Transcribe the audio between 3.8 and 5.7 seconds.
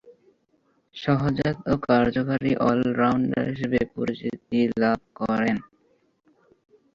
পরিচিতি লাভ করেন।